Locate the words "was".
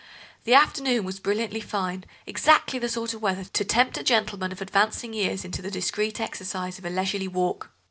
1.05-1.19